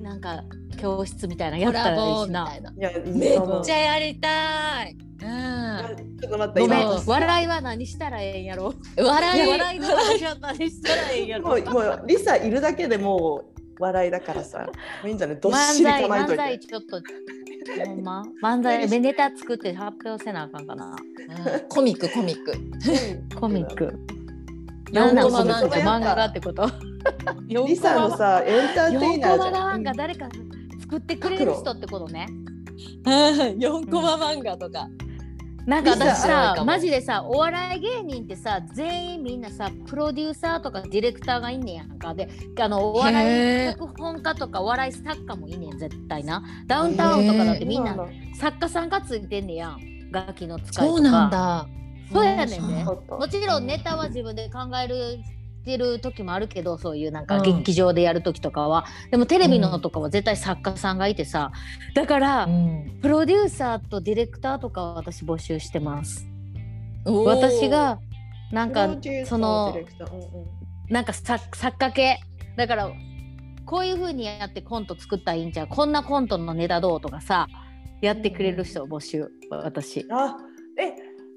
[0.00, 0.44] なんか
[0.78, 2.56] 教室みたいなのやコったらいいしな。
[2.56, 2.62] い。
[2.78, 5.28] やめっちゃゃやりたい、うん、
[6.20, 6.80] ちょっと待ってごめん。
[6.82, 8.74] 今笑いは何したらええんやろ。
[8.96, 11.48] 笑い笑いの話は何したらええんやろ。
[11.48, 14.66] もうもうリサいるだけでもう笑いだからさ。
[15.04, 15.36] いいんじゃない？
[15.40, 17.00] どっ漫しり構えといて才ちょっと
[17.86, 18.22] ほんま。
[18.42, 20.96] 漫才ネタ作って発表せなあかんかな。
[21.54, 22.08] う んコミック。
[22.12, 22.52] コミック。
[23.38, 23.94] コミック。
[24.90, 25.26] 四なんなん？
[25.26, 26.66] コマ漫画コミック漫画がってこと？
[27.66, 29.82] リサのさエンターテイ4ナーじゃん。
[29.82, 30.28] 画誰か
[30.80, 32.26] 作ってくれる人ってことね。
[33.04, 34.88] 4コマ漫画とか、
[35.68, 42.14] なんか私さマジでさお笑い芸人ってさ全員みんなさプロデューサーとかディレクターがいんねやんか。
[42.14, 42.26] で
[42.58, 46.42] あのお笑い脚本家とかお笑い作家もいんねん絶対な。
[46.66, 47.94] ダウンタウンとかだってみんな
[48.40, 50.10] 作家さんがついてんねやん。
[50.10, 50.86] 楽器の使いとか。
[50.86, 51.66] そうなんだ。
[52.10, 52.84] そうやねんね。
[52.84, 55.18] もちろんネタは自分で考える
[55.68, 57.42] てる時もあるけどそういうなんかうん。
[57.42, 61.52] 劇場でやる時とかは、でもテレビのとかは絶対作家さんがいてさ。
[61.94, 62.98] だから、うん。
[63.02, 66.26] プロデューサーとディレクターとかは私募集してます。
[67.04, 67.98] 私が
[68.50, 69.76] なんかその
[70.88, 72.20] なんか作作家系。
[72.56, 72.90] だから
[73.64, 77.46] こういう風にやってコント作ったらいいんじゃんこんなコントのネタどうとかさ
[78.00, 80.06] やってくれる人を募集私。
[80.10, 80.47] あえ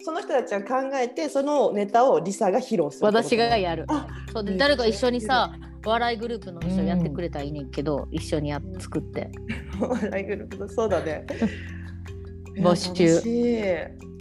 [0.04, 3.86] その人たちは考えてそのネタをリサが披露する私がやる。
[3.88, 5.54] あそうで誰か一緒にさ
[5.86, 9.32] 笑いグループの人やってくれたらいいねんけど、一緒にやうん作って。
[9.80, 11.26] 笑いグループだそうだね。
[12.58, 13.04] 募集。
[13.04, 14.12] いや楽しい。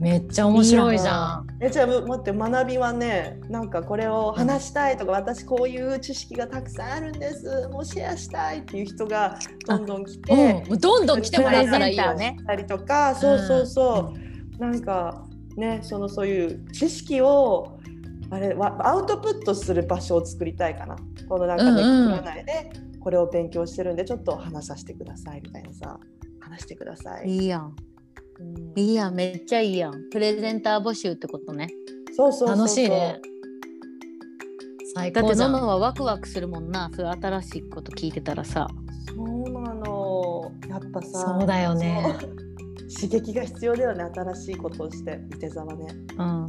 [0.00, 1.46] めっちゃ面白いじゃん。
[1.60, 7.68] えじゃあ待って学びはねなんかこれを話したいとか、私こういう知識がたくさんあるんです。
[7.70, 12.36] もうシェアしたいっていう人がどんどん来て、うん、もうどんどん来てもらったらいいよね。
[12.44, 17.78] たりとかそうそうそう、なんかねそのそういう知識を
[18.30, 20.96] あれわアウトプットする場所を作りたいかな。
[21.28, 22.12] このなんかね、うんうん。
[22.14, 25.98] 占いでこれを勉強してるんでちょっと話させてくださいみたいなさ
[26.40, 27.28] 話してください。
[27.28, 27.74] いいやん。
[28.40, 28.72] うん。
[28.76, 29.14] いいやん。
[29.14, 30.10] めっちゃいいやん。
[30.10, 31.68] プレゼンター募集ってことね。
[32.16, 32.66] そうそうそうそう。
[32.66, 33.20] 楽しいね。
[34.94, 35.52] 最だっ高じゃん。
[35.52, 36.90] てノノはワクワクするもんな。
[36.94, 38.68] そういう新しいこと聞いてたらさ。
[39.14, 40.52] そうなの。
[40.68, 42.16] やっぱさそうだよね。
[42.20, 42.53] そう
[42.88, 45.86] 刺激が必要だよね新しいことをして伊手座はね。
[46.16, 46.46] うんは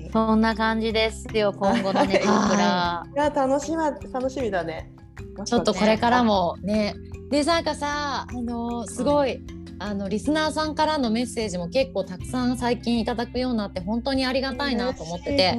[0.00, 3.76] い、そんな感じですよ今後の ネクプラいや楽しみ
[4.12, 4.92] 楽しみだね。
[5.44, 6.94] ちょっとこれからもね。
[7.30, 9.42] でなんかさあのすごい、
[9.78, 15.56] あのリスナーさんからのメッセージも結構たくさん最近いただくようになって本当にありがたいなと思ってて。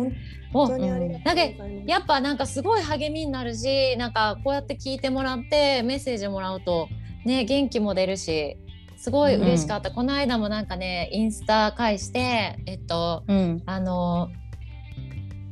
[0.53, 1.89] 本当にありがとうございます。
[1.89, 6.87] やっぱなんかすごい励みになるしなんかこうやって聞いてもらってメッセージもらうと
[7.25, 8.57] ね元気も出るし
[9.03, 13.61] すごい嬉しかった、この間もなんかねインスタ返してえっとうん。
[13.65, 14.29] あの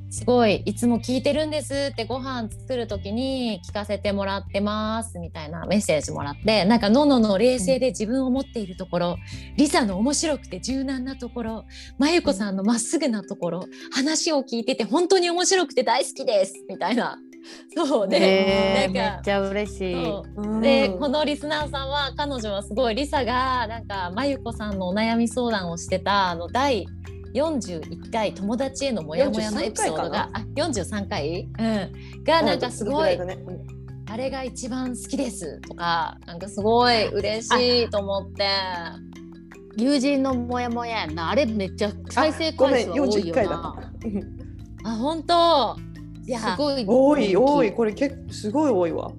[0.10, 9.18] すごいいつも聞いてるんですってご飯作る時に聞かせてもらってますみたいなメッセージもらってなんかののの冷静で自分を持っているところ、
[9.58, 11.66] リサの面白くて柔軟なところ
[11.98, 17.18] まゆこさんのまっすぐなところ話を聞いてて本当に面白くて大好きですみたいな
[17.76, 18.18] そうで、
[18.84, 20.62] えー、めなんかっちゃ嬉しい。
[20.62, 26.86] でこのリスナーさんは彼女はすごいリサがなんかまゆこさんのお悩み相談をしてたあの第
[27.34, 31.64] 41回友達へのモヤモヤのエピソードがあ43回、う
[32.20, 33.18] ん、がなんかすごい
[34.08, 38.46] あれが一番好きですとかなんかすごい嬉しいと思って。
[39.78, 41.30] 友人のモヤモヤやんな。
[41.30, 43.76] あれめっちゃ再生回数多い41回だよな
[44.84, 45.78] あ本当
[46.32, 49.12] いやすごい多い多い人これ結構すごい多いわ。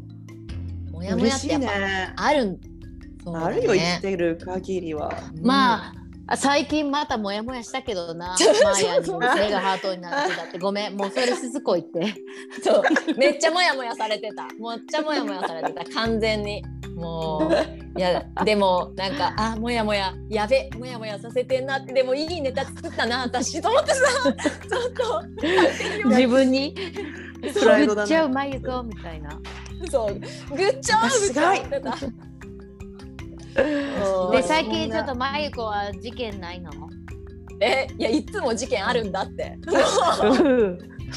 [0.90, 2.12] モヤモヤ嬉してやっぱね。
[2.16, 2.60] あるん
[3.22, 5.12] そうだあねるよ生きてる限りは。
[5.42, 5.94] まあ
[6.32, 8.28] あ最近またモヤモヤしたけどな。
[8.64, 10.58] マーヤに目がハートになってたって。
[10.58, 10.96] ごめん。
[10.96, 12.14] もうそれしつこいって。
[12.64, 12.82] そう。
[13.18, 14.44] めっちゃモヤモヤされてた。
[14.44, 15.84] めっちゃモヤモヤされてた。
[15.92, 16.64] 完全に。
[16.96, 17.98] もう。
[17.98, 20.14] いやでもなんかあモヤモヤ。
[20.30, 20.70] やべ。
[20.78, 21.92] モヤモヤさせてんなって。
[21.92, 24.00] でもいいネタ作ったな私と思ってさ。
[24.22, 26.08] ちょっと。
[26.08, 26.74] 自分に？
[27.52, 28.02] プライドだな。
[28.02, 29.38] めっちゃうまいぞみたいな。
[29.90, 30.14] そう。
[30.14, 31.96] グッジョブって思ってた。
[31.98, 32.31] そう
[33.54, 36.70] で最近ちょっとまゆこは事件ないの？
[37.60, 39.56] えいやいつも事件あるんだって。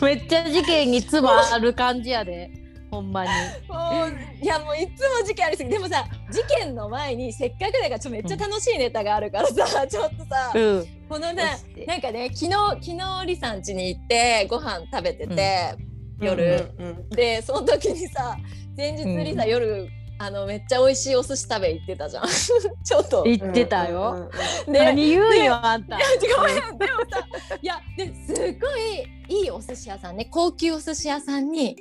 [0.02, 2.52] めっちゃ事件につばある感じやで
[2.92, 3.30] ほんまに。
[3.70, 10.86] もういやもういつも事件ありすぎてでもさ事件の前にせっかくだからちょっとめっちゃ楽しいネタがあるからさ、ちょっとさ、うん。
[11.08, 11.44] このね
[11.88, 15.76] なんかね昨日昨日りさん家に行ってご飯食べてて、
[16.20, 18.38] 夜、うんうんでその時にさ
[18.76, 19.50] 前日りさ、うん。
[19.50, 19.88] 夜
[20.18, 22.24] あのめっちゃ美味しいお寿司食べ行ってたじゃん。
[22.84, 23.24] ちょっと。
[23.24, 25.98] うん言ってたよ、うんうん何言うんよあんた。
[26.38, 27.28] ごめんでもさ
[27.62, 30.26] いやですっごいいいお寿司屋さんね。
[30.32, 31.76] 高級お寿司屋さんに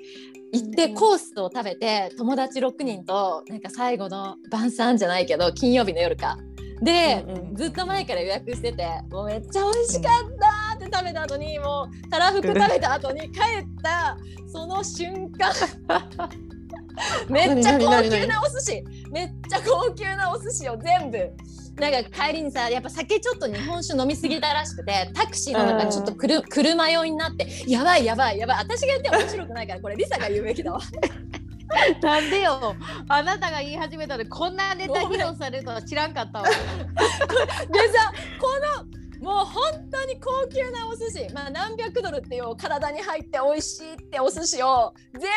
[0.52, 6.36] 行ってうんコースを食べて友達6人となんか最後の晩餐じゃないけど金曜日の夜か。
[6.82, 7.56] で、うんうん。
[7.56, 14.16] ずっと前から予約しててもうめっちゃ美味しかったって食べた後にもうたらふく食べた後に帰った
[14.52, 15.52] その瞬間
[17.28, 18.84] めっちゃ高級なお寿司。
[19.10, 21.30] めっちゃ高級なお寿司を全部。
[21.76, 28.56] なんか帰りにさやっぱ酒ちょっと日本酒飲みすぎたらしくてタクシーの中ちょっとくる車酔いになってやばいやばいやばい。
[28.58, 30.80] 私が言っても面白くないからこれリサが言うべきだわ。
[32.02, 32.76] なんでよ。
[33.08, 36.46] あなたが言い始めたのでこんなネタ披露されるとは知らんかったわ。
[36.48, 38.48] でさこ
[38.84, 41.32] のもう本当に高級なお寿司。
[41.32, 44.92] まあ何百ドルっていう体に入って美味しいってお寿司を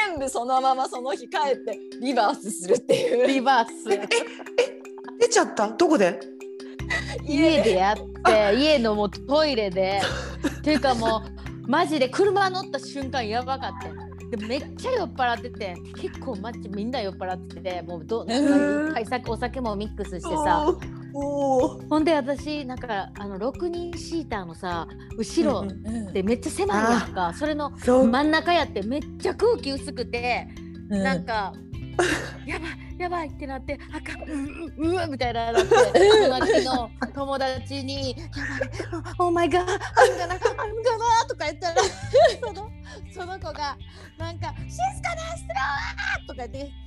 [0.10, 3.28] 全部そのままその日帰ってリバースするっていう。
[3.28, 3.86] リバース。
[5.20, 5.70] 出ちゃった？
[5.70, 6.20] どこで？
[7.26, 7.76] 家で。
[7.76, 10.02] やって家のもうトイレで。
[10.60, 11.24] っていうかも
[11.66, 13.88] うマジで車乗った瞬間やばかった。
[13.88, 13.96] よ
[14.32, 20.66] でめっちゃ酔っ払ってて結構マジみんな酔っ払っててもうどなんかいっぱい酒お酒もミックスしてさ
[21.14, 27.34] ほんで私なんかあの6人シーターのさ後ろうんうんでめっちゃ狭いやんか。
[27.34, 28.08] それのそう。
[28.08, 30.48] 真ん中やってめっちゃ空気薄くて
[30.90, 31.04] うん。
[31.04, 31.54] なんか、
[32.46, 35.70] やばいやばいってなってあかんうううわみたいななって
[36.30, 38.16] 隣の友達に
[38.92, 39.78] 「やばい Oh my god I'm gonna
[40.30, 42.70] I'm gonna」とか言ったらその
[43.12, 43.78] その子が
[44.18, 46.72] なんか「静かなスロー!」とか言って「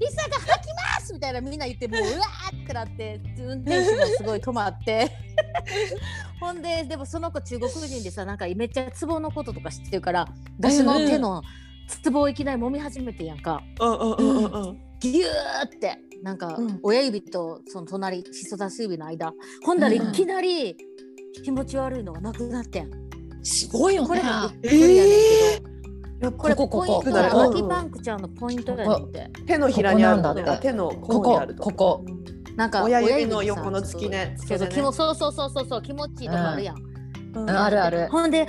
[0.00, 5.10] リサが吐きます!」みたいなみんな言ってもううわーってなって運転手もすごい止まって。
[6.40, 10.26] ほんででもその子中国人でさなんかめっちゃツボのこととか知ってるから
[10.58, 11.42] 私の手の
[12.02, 13.62] ツボをいきなり揉み始めてんやんか。
[13.80, 14.78] うんうんうんうんうん。
[15.00, 16.80] ギューってなんかうん。
[16.82, 19.32] 親指とその隣人差し指の間。
[19.64, 20.76] ほんだらいきなり
[21.44, 22.90] 気持ち悪いのがなくなってん。
[23.42, 24.08] すごいよね。
[24.08, 25.49] これがびっくりやねんけど、
[26.32, 27.10] これここポイントここ。
[27.10, 29.30] だここパンクちゃんのポイントやねんって。
[29.46, 30.58] 手のひらにあるんだって。
[30.62, 31.62] 手のここ甲にあると。
[31.62, 31.72] こ。
[31.72, 32.04] こ
[32.56, 34.74] なんか親指の横の付きね付け根ね。
[34.74, 37.42] 気もそうそうそうそうそう気持ちいいとこあるやん、うん。
[37.42, 38.08] うんあるある。
[38.10, 38.48] ほんで「あ治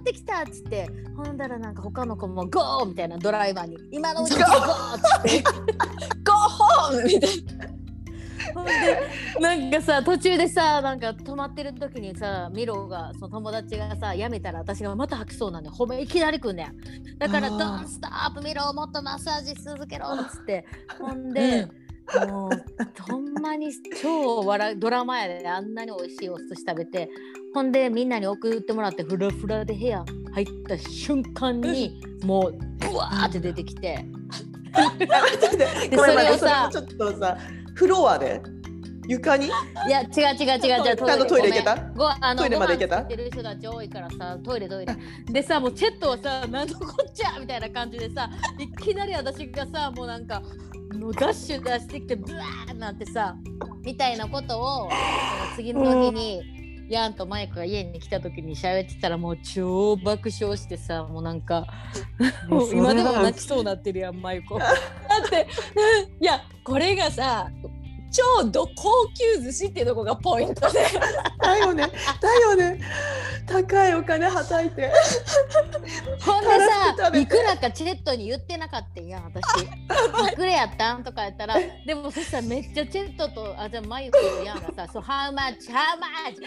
[0.00, 0.88] ってきた」っつって。
[1.16, 5.42] ほんだらなんか他の子も「ゴー!」みたいなドライバーに「今のうちにゴー!」っつって。
[6.24, 7.30] ゴーホームみたい
[8.54, 8.72] ほんで
[9.40, 17.18] なんかさ途中でさなんか止まってる時にさミロがその友達がさやめたら私がまた吐きそうなんで褒めいきなりくんねん。
[17.18, 17.58] だから「あー。
[17.58, 20.64] ドンストップミロもっとマッサージ続けろ」っつって。
[20.98, 21.68] ほんで、
[22.28, 22.50] もう
[23.02, 25.48] ほんまに超笑うドラマやで。
[25.48, 27.08] あんなに美味しいお寿司食べて。
[27.54, 34.04] ほんでみんなに送ってもらってフラフラで部屋入った瞬間にもうブワーって出てきて。
[35.94, 37.36] それをさちょっとさ
[37.78, 38.42] フロアで？
[39.06, 39.46] 床に？
[39.46, 39.50] い
[39.88, 41.76] や違う違う違う違うちゃんとトイレ行けた？
[41.96, 42.98] ごあのトイレまで行けた？
[43.02, 44.96] ってる人たち多いからさトイレトイレ。
[45.30, 50.42] でさもうチェットはさ何のこっちゃみたいな感じでさいきなり私がさもうなんか
[50.92, 53.36] もうダッシュ出してきてブワーなってさ
[53.84, 55.00] みたいなことをその
[55.54, 61.64] 次の日に、ヤンとマイクが家に来た時に喋ってたらもう超爆笑してさもうなんか
[62.48, 64.58] もう今でも泣きそうになってるやんマイコ。
[65.20, 65.48] だって。
[66.20, 67.48] いやこれがさ
[68.10, 70.80] 超ど高級寿司っていうとこがポイントで。
[71.40, 71.86] だよね。
[72.20, 72.80] だよね。
[73.46, 74.90] 高いお金はたいて。
[76.20, 76.48] ほんで
[76.98, 80.32] さいくらかチェットに言ってなかったんや私。
[80.32, 85.70] いくらやったんとかやったらでもそしたらめっちゃチェットとあじゃあマユコとヤンがさ「そう How much?
[85.70, 86.38] How much?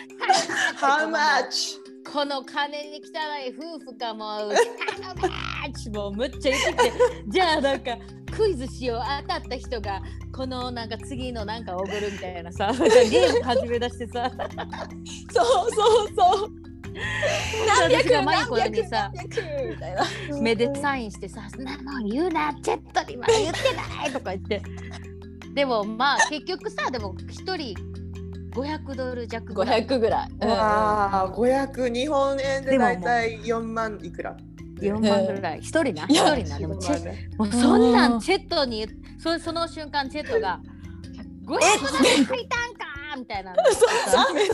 [0.80, 1.81] How much?
[2.12, 5.92] この金に汚い夫婦かもう?
[5.96, 6.92] もうむっちゃ言ってきて。
[7.28, 7.98] じゃあなんか
[8.36, 9.02] クイズしよう。
[9.22, 10.02] 当たった人が
[10.34, 12.72] このなんか次のなんかおごるみたいなさ。
[12.74, 14.32] ゲーム始め出してさ。
[15.32, 16.52] そうそうそう。
[17.80, 19.12] 何百私がマユコ何百にさ。
[19.16, 20.06] 何百みたいな
[20.42, 24.62] 目でサインしてさ「そんなもん言うなチェットにまだ言ってない」とか言って
[25.54, 27.76] でもまあ結局さでも一人
[28.54, 29.86] 500ドル弱ぐらい。
[29.86, 34.36] 500ぐらい、うんわあ500日本円ででもだいたい4万いくら
[34.80, 35.60] ？4万ぐらい。
[35.60, 36.04] 一人な。
[36.04, 36.60] い一や人な。
[36.60, 38.18] でもチェ4万ねもうそんなうん。
[38.18, 38.88] んチェットに
[39.20, 40.60] そその瞬間チェットが
[41.46, 42.86] 「500ドル借りたんか!」
[43.18, 43.54] みたいな。
[43.54, 43.74] のそう。
[44.26, 44.54] そうめっちゃ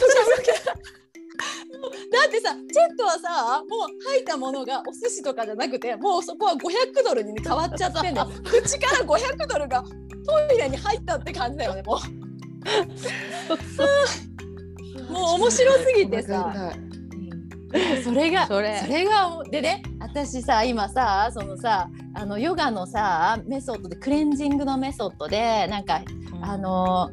[2.12, 8.28] だってさチェットはさもう吐いたものがお寿司とかじゃなくてもうそこは500ドルに変わっちゃってんだよ。
[8.44, 9.84] 口から500ドルが
[10.26, 12.27] トイレに入ったって感じだよねもう
[15.10, 16.74] もう面白すぎてさ。
[18.04, 18.82] それがそれ。
[19.06, 26.02] がでね私さ今さそのさあのヨガのさメソッドでクレンジングのメソッドでなんか
[26.42, 27.10] あの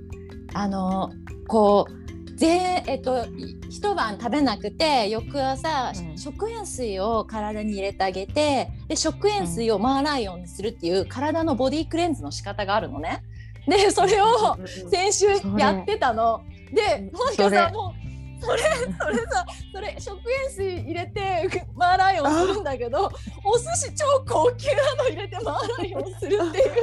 [0.55, 1.11] あの
[1.49, 6.19] こうぜえっとい一晩食べなくて翌朝、うん。
[6.19, 13.23] 食塩水を体に入れてあげてで食塩水をマーライオンにするっていう体のボディクレンズの仕方があるのね。
[13.67, 14.57] でそれを
[14.91, 15.27] 先週
[15.59, 16.43] やってたの。
[16.73, 17.57] でなんかそれ。
[17.57, 18.05] さもう
[18.45, 18.69] それそ
[19.09, 23.11] れさそれ食塩水入れてマーライオンするんだけど
[23.43, 26.75] お寿司超高級なの入れてマーライオンするっていう。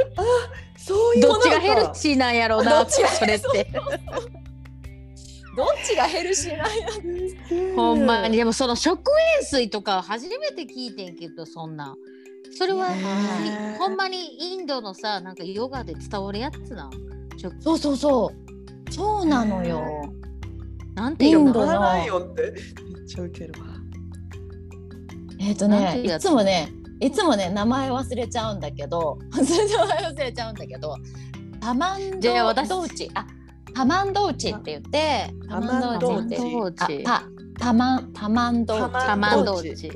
[0.78, 3.72] そういうどっちがヘルシーなんやろうなそれって。
[5.56, 6.88] どっちがヘルシーなんや
[7.76, 8.38] ほんまに。
[8.38, 11.94] でもその食塩水とか初めて聞いてんけどそんな
[12.58, 12.88] それは
[13.78, 16.90] ほんまにインドのさなんかヨガで伝わるやつな
[17.38, 18.32] 食そうそうそ
[18.88, 18.92] う。
[18.92, 19.82] そうなのよ。
[20.94, 21.48] なんていうの？
[21.48, 21.74] インドの。
[21.74, 22.42] ライオンって。
[22.42, 23.68] めっちゃウケるわ
[25.40, 26.24] えっ、となんてねいつ？
[26.24, 29.18] つもねいつもね名前忘れちゃうんだけど。
[29.32, 30.98] 名前忘れちゃうんだけど。
[31.62, 32.70] タマンドじゃあ私。
[32.70, 33.26] ドーチあ
[33.74, 35.34] タマンドーチって言って。
[35.47, 37.24] タマンドーチってタマンドーチあ
[37.58, 39.91] たタマンタマンドーチタマンドドーーチ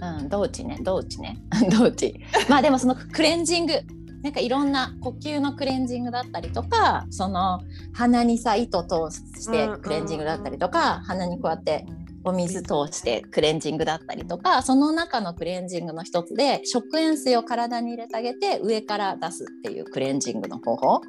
[0.00, 1.38] うん、ドーチね、ドーチね、
[1.70, 2.20] ドーチ。
[2.48, 3.74] まあでもそのクレンジング、
[4.22, 7.60] なんかいろんな呼吸のクレンジングだったりとか、その
[7.92, 11.86] 鼻にさ糸通してクレンジングだったりとか、鼻にこうやって
[12.22, 21.00] お水通してクレンジングだったりとか、その中のクレンジングの一つで食塩水を体に入れてあげて上から出すっていうクレンジングの方法。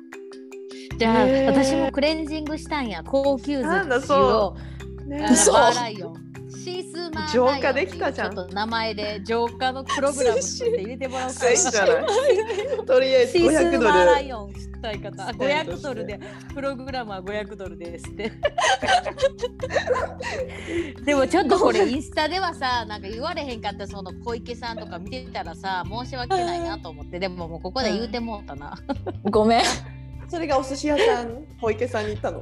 [0.97, 3.03] じゃあ私もクレンジングしたんや。
[3.03, 5.35] 高級寿なんだ司そをね。
[5.35, 5.55] そう
[6.63, 8.35] シースーマー浄化できたじゃん。
[8.35, 11.51] ちょっと名前で浄化のプログラム作って入れてもらおうかな。
[11.51, 11.55] い。
[12.85, 14.25] とりあえずシース500ドーマーラル。
[14.25, 16.19] イオン使い方ステンとして500ドルで。
[16.53, 18.31] プログラムは500ドルですって。
[21.03, 27.17] でもちょっとこれインスタではさなんか言われへんかったその小池さんとか見てたらさ申し訳ないなと思って。
[27.19, 28.77] でももうここで言うてもうたな、
[29.31, 29.63] ごめん。
[30.29, 32.41] それがお寿司屋さん、小池さんに行ったの？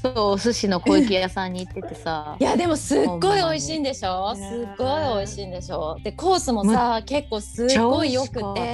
[0.00, 2.36] そうお寿司の小池屋さんに行っててさ。
[2.40, 4.34] いやでもすっごい美味しいんでしょ？
[4.34, 4.44] すっ
[4.78, 5.98] ごい美味しいんでしょ？
[6.02, 8.40] でコースもさ結構すっごいよくて。
[8.40, 8.52] うん。
[8.60, 8.64] い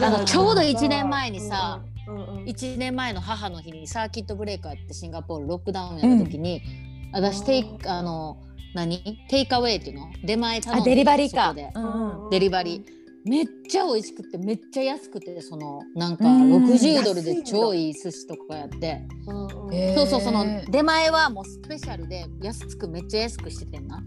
[0.00, 2.44] やあのーちょうど1年前にさ、うんうんうん。
[2.44, 6.62] 1年前の母の日にサーキットブレーカーってシンガポールロックダウンやった時に、
[7.12, 8.38] 私テイクあの
[8.74, 9.02] 何？
[9.28, 10.06] テイクアウェイっていうの？
[10.24, 11.54] 出前頼んであデリバリーか。
[11.74, 12.30] うんうん。
[12.30, 16.66] デリバリーめっちゃ美味しくてめっちゃ安くてそのなんかうん。
[16.66, 19.02] 60ドルで超いい寿司とかやって。
[19.26, 24.02] そうそうその出前はもうスペシャルで安くめっちゃ安くしててんな。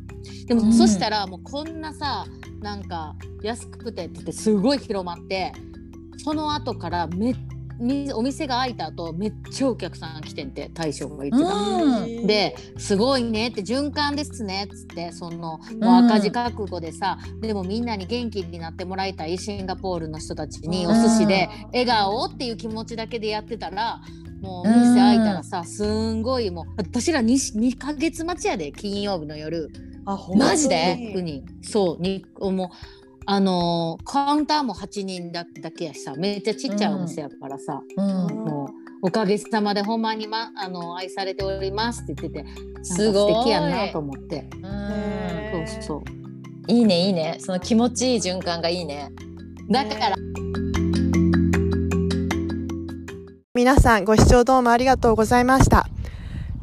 [0.47, 0.73] でも、うん。
[0.73, 2.25] そしたらもうこんなさ
[2.61, 5.51] なんか安くてってすごい広まって
[6.17, 7.35] その後からめみ
[8.13, 11.53] お店が開いた後めっちゃお客さん来てんって大将が言ってた。
[11.53, 12.27] うん。
[12.27, 15.79] ですごいねって循環ですねっつってそのうん。
[15.83, 20.91] もう赤字覚悟でさ、でもみんなに元気になってもらいたいシンガポールの人たちにうん。
[20.91, 24.01] お寿司で笑顔っていう気持ちだけでやってたら
[24.41, 29.69] もうお店開いたらさすんごいもう私ら 2, 2ヶ月待ちやで金曜日の夜。
[30.05, 38.05] あほんまマジで？6人そうにもうあのーカウンターも8人だだけやしさめっちゃちっちゃいお店やからさ、うん。
[38.05, 44.47] もうおかげさまでほんまに、ま、あの愛されておりますって言っててすごい素敵やなと思って。
[44.55, 44.65] うん。
[44.65, 46.01] へそうそう。
[46.71, 47.37] いいねいいね。
[47.39, 49.11] その気持ちいい循環がいいね。
[49.69, 50.15] だから。
[53.53, 55.87] 皆さんご視聴どうもありがとうございました。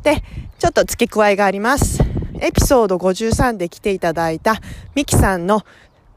[0.02, 0.22] で、
[0.58, 2.02] ちょっと付け加えがあります。
[2.40, 4.60] エピソード53で来ていただいた
[4.94, 5.62] ミキさんの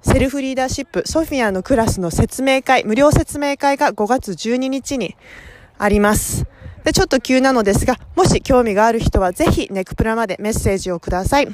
[0.01, 5.15] セルフリーダーシップソフィアのクラスの説明会、無料説明会が5月12日に
[5.77, 6.45] あります。
[6.83, 11.47] で、ちょっと急なのですが、もし興味がある人はぜひネクプラまでメッセージをください。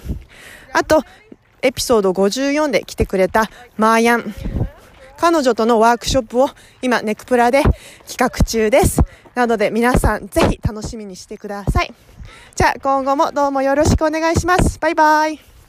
[0.74, 1.04] あと、
[1.62, 4.34] エピソード54で来てくれたマーヤン。
[5.18, 6.50] 彼女とのワークショップを
[6.82, 7.64] 今ネクプラで
[8.08, 9.02] 企画中です。
[9.36, 11.94] なので皆さんぜひ楽しみにしてください。
[12.56, 14.80] じゃあ今後もどうもよろしくお願いします。
[14.80, 15.57] バイバイ。